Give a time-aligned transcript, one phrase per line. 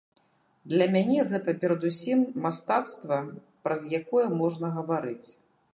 [0.71, 3.23] Для мяне гэта перадусім мастацтва,
[3.67, 5.27] праз якое можна гаварыць.